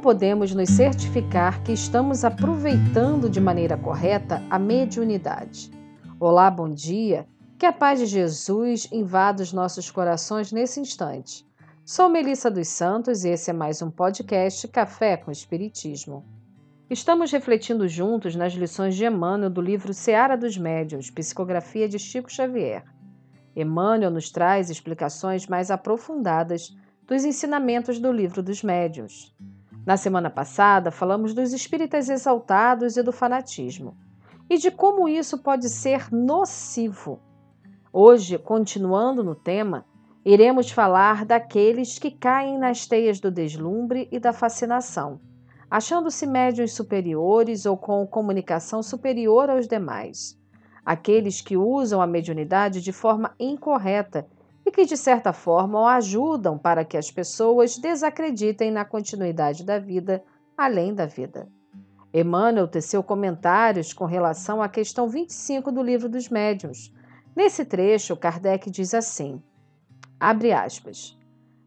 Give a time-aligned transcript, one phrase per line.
[0.00, 5.70] Como podemos nos certificar que estamos aproveitando de maneira correta a mediunidade?
[6.18, 7.28] Olá, bom dia.
[7.58, 11.46] Que a paz de Jesus invada os nossos corações nesse instante.
[11.84, 16.24] Sou Melissa dos Santos e esse é mais um podcast Café com Espiritismo.
[16.88, 22.32] Estamos refletindo juntos nas lições de Emmanuel do livro Seara dos Médiuns, Psicografia de Chico
[22.32, 22.84] Xavier.
[23.54, 26.74] Emmanuel nos traz explicações mais aprofundadas
[27.06, 29.34] dos ensinamentos do livro dos médiuns.
[29.86, 33.96] Na semana passada, falamos dos espíritas exaltados e do fanatismo,
[34.48, 37.20] e de como isso pode ser nocivo.
[37.92, 39.86] Hoje, continuando no tema,
[40.24, 45.18] iremos falar daqueles que caem nas teias do deslumbre e da fascinação,
[45.70, 50.38] achando-se médiuns superiores ou com comunicação superior aos demais.
[50.84, 54.26] Aqueles que usam a mediunidade de forma incorreta
[54.70, 59.80] e que, de certa forma, o ajudam para que as pessoas desacreditem na continuidade da
[59.80, 60.22] vida
[60.56, 61.48] além da vida.
[62.14, 66.94] Emmanuel teceu comentários com relação à questão 25 do Livro dos Médiuns.
[67.34, 69.42] Nesse trecho, Kardec diz assim:
[70.20, 71.18] abre aspas.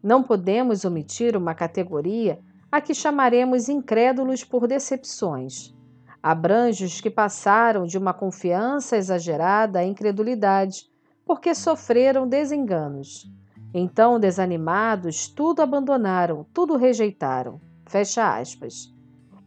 [0.00, 2.38] Não podemos omitir uma categoria
[2.70, 5.74] a que chamaremos incrédulos por decepções.
[6.22, 10.91] Abrange os que passaram de uma confiança exagerada à incredulidade
[11.32, 13.26] porque sofreram desenganos.
[13.72, 17.58] Então, desanimados, tudo abandonaram, tudo rejeitaram.
[17.86, 18.94] Fecha aspas.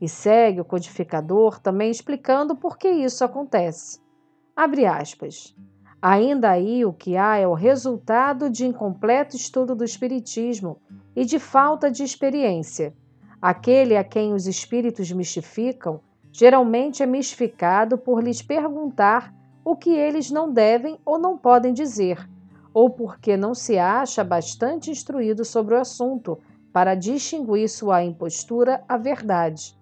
[0.01, 4.01] E segue o codificador também explicando por que isso acontece.
[4.55, 5.55] Abre aspas.
[6.01, 10.81] Ainda aí o que há é o resultado de incompleto estudo do Espiritismo
[11.15, 12.95] e de falta de experiência.
[13.39, 19.31] Aquele a quem os espíritos mistificam geralmente é mistificado por lhes perguntar
[19.65, 22.29] o que eles não devem ou não podem dizer,
[22.71, 26.37] ou porque não se acha bastante instruído sobre o assunto
[26.71, 29.75] para distinguir sua impostura à verdade.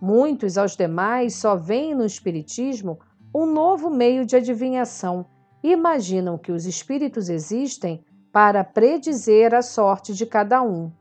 [0.00, 3.00] Muitos aos demais só veem no Espiritismo
[3.34, 5.26] um novo meio de adivinhação
[5.62, 10.92] e imaginam que os espíritos existem para predizer a sorte de cada um.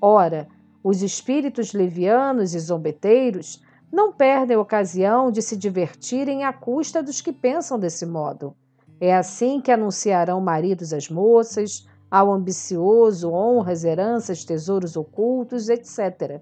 [0.00, 0.48] Ora,
[0.82, 7.20] os espíritos levianos e zombeteiros não perdem a ocasião de se divertirem à custa dos
[7.20, 8.54] que pensam desse modo.
[9.00, 16.40] É assim que anunciarão maridos às moças, ao ambicioso honras, heranças, tesouros ocultos, etc.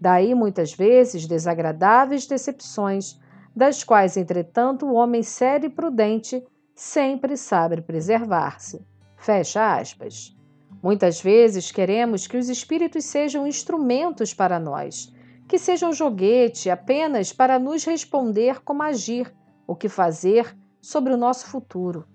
[0.00, 3.18] Daí, muitas vezes, desagradáveis decepções,
[3.54, 8.84] das quais, entretanto, o homem sério e prudente sempre sabe preservar-se.
[9.16, 10.36] Fecha aspas.
[10.82, 15.10] Muitas vezes queremos que os espíritos sejam instrumentos para nós
[15.48, 19.32] que seja um joguete apenas para nos responder como agir,
[19.66, 22.06] o que fazer sobre o nosso futuro.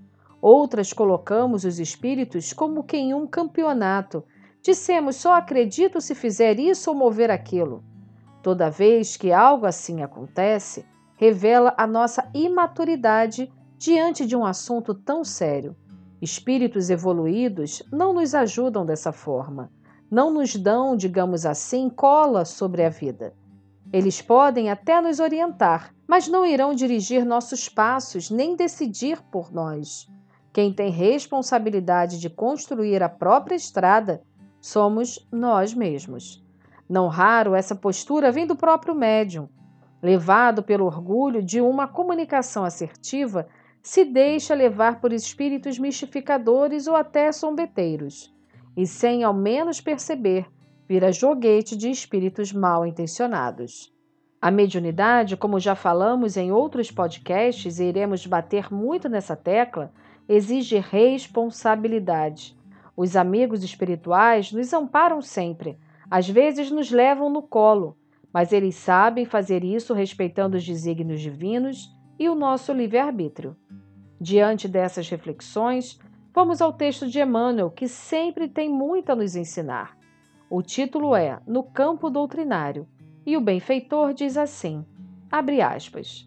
[0.42, 4.24] Outras colocamos os espíritos como que em um campeonato.
[4.62, 7.84] Dissemos só acredito se fizer isso ou mover aquilo.
[8.41, 15.24] Toda vez que algo assim acontece, revela a nossa imaturidade diante de um assunto tão
[15.24, 15.75] sério.
[16.22, 19.72] Espíritos evoluídos não nos ajudam dessa forma
[20.11, 23.33] não nos dão, digamos assim, cola sobre a vida.
[23.94, 30.11] Eles podem até nos orientar, mas não irão dirigir nossos passos nem decidir por nós.
[30.51, 34.22] Quem tem responsabilidade de construir a própria estrada
[34.59, 36.43] somos nós mesmos.
[36.89, 39.47] Não raro, essa postura vem do próprio médium.
[40.03, 43.47] Levado pelo orgulho de uma comunicação assertiva,
[43.81, 48.31] se deixa levar por espíritos mistificadores ou até sombeteiros
[48.76, 50.48] e, sem ao menos perceber,
[50.88, 53.94] vira joguete de espíritos mal intencionados.
[54.42, 59.94] A mediunidade, como já falamos em outros podcasts e iremos bater muito nessa tecla,
[60.28, 62.58] exige responsabilidade.
[62.97, 65.78] Os amigos espirituais nos amparam sempre,
[66.09, 67.96] às vezes nos levam no colo,
[68.34, 73.56] mas eles sabem fazer isso respeitando os desígnios divinos e o nosso livre-arbítrio.
[74.20, 76.00] Diante dessas reflexões,
[76.33, 79.97] Vamos ao texto de Emmanuel, que sempre tem muito a nos ensinar.
[80.49, 82.87] O título é No Campo Doutrinário,
[83.25, 84.85] e o benfeitor diz assim:
[85.29, 86.25] abre aspas.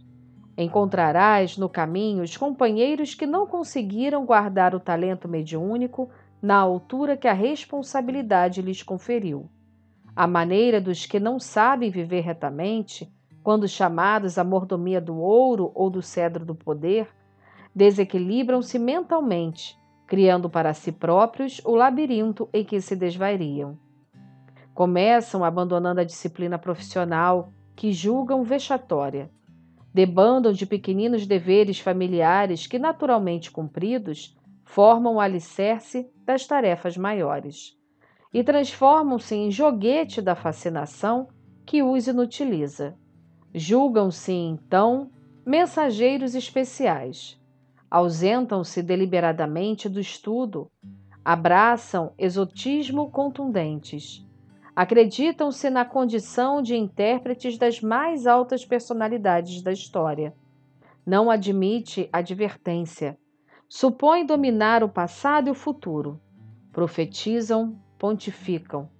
[0.59, 6.11] Encontrarás no caminho os companheiros que não conseguiram guardar o talento mediúnico
[6.41, 9.49] na altura que a responsabilidade lhes conferiu.
[10.15, 13.11] A maneira dos que não sabem viver retamente,
[13.43, 17.09] quando chamados à mordomia do ouro ou do cedro do poder,
[17.75, 23.79] desequilibram-se mentalmente criando para si próprios o labirinto em que se desvariam.
[24.75, 29.31] Começam abandonando a disciplina profissional, que julgam vexatória.
[29.93, 37.77] Debandam de pequeninos deveres familiares que, naturalmente cumpridos, formam o alicerce das tarefas maiores.
[38.33, 41.29] E transformam-se em joguete da fascinação
[41.65, 42.97] que os inutiliza.
[43.55, 45.11] Julgam-se, então,
[45.47, 47.41] mensageiros especiais.
[47.91, 50.71] Ausentam-se deliberadamente do estudo,
[51.25, 54.25] abraçam exotismo contundentes.
[54.77, 60.35] Acreditam-se na condição de intérpretes das mais altas personalidades da história.
[61.07, 63.17] Não admite advertência.
[63.69, 66.21] Supõe dominar o passado e o futuro.
[66.73, 68.91] Profetizam, pontificam.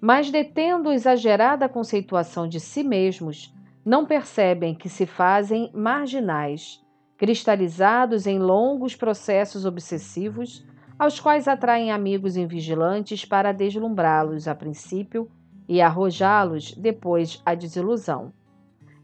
[0.00, 3.54] Mas, detendo exagerada conceituação de si mesmos,
[3.84, 6.80] não percebem que se fazem marginais,
[7.22, 10.66] cristalizados em longos processos obsessivos,
[10.98, 15.30] aos quais atraem amigos invigilantes para deslumbrá-los a princípio
[15.68, 18.32] e arrojá-los depois à desilusão.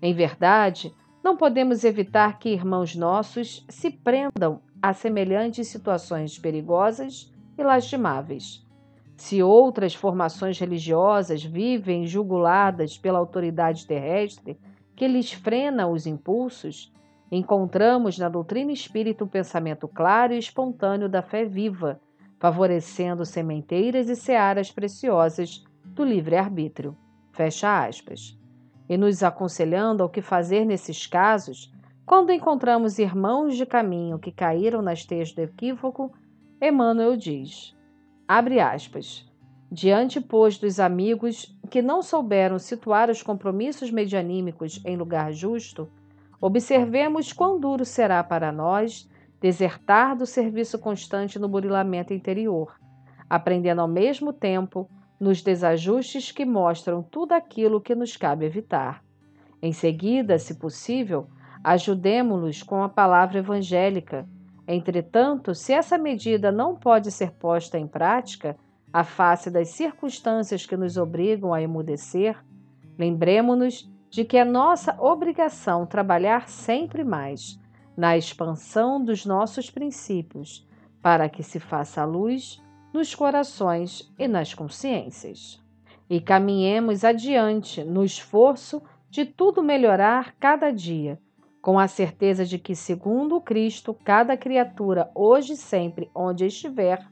[0.03, 0.93] Em verdade,
[1.23, 8.67] não podemos evitar que irmãos nossos se prendam a semelhantes situações perigosas e lastimáveis.
[9.17, 14.59] Se outras formações religiosas vivem juguladas pela autoridade terrestre
[14.97, 16.93] que lhes frena os impulsos,
[17.31, 22.01] encontramos na doutrina espírita o pensamento claro e espontâneo da fé viva,
[22.39, 26.97] favorecendo sementeiras e searas preciosas do livre-arbítrio.
[27.33, 28.39] Fecha aspas.
[28.89, 31.73] E nos aconselhando ao que fazer nesses casos,
[32.07, 36.11] quando encontramos irmãos de caminho que caíram nas teias do equívoco,
[36.61, 37.77] Emmanuel diz:
[38.27, 39.29] Abre aspas.
[39.71, 45.87] Diante, pois, dos amigos que não souberam situar os compromissos medianímicos em lugar justo,
[46.41, 49.09] observemos quão duro será para nós
[49.41, 52.75] desertar do serviço constante no burilamento interior,
[53.29, 54.89] aprendendo ao mesmo tempo
[55.21, 59.03] nos desajustes que mostram tudo aquilo que nos cabe evitar.
[59.61, 61.27] Em seguida, se possível,
[61.63, 64.27] ajudemo-los com a palavra evangélica
[64.71, 68.55] Entretanto, se essa medida não pode ser posta em prática,
[68.93, 72.37] à face das circunstâncias que nos obrigam a emudecer,
[72.99, 77.61] lembremos-nos de que é nossa obrigação trabalhar sempre mais
[77.97, 80.67] na expansão dos nossos princípios,
[81.03, 82.63] para que se faça luz
[82.93, 85.63] nos corações e nas consciências.
[86.09, 91.21] E caminhemos adiante no esforço de tudo melhorar cada dia
[91.61, 97.07] com a certeza de que, segundo Cristo, cada criatura, hoje e sempre, onde estiver,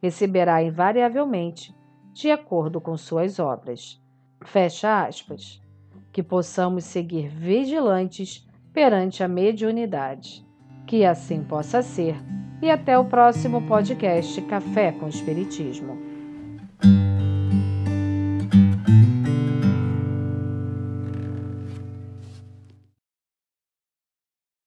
[0.00, 1.76] receberá invariavelmente
[2.12, 4.00] de acordo com suas obras.
[4.44, 5.60] Fecha aspas.
[6.18, 10.44] Que possamos seguir vigilantes perante a mediunidade.
[10.84, 12.16] Que assim possa ser.
[12.60, 16.07] E até o próximo podcast Café com Espiritismo.